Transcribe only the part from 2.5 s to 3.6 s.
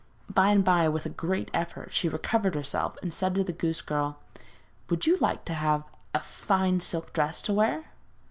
herself and said to the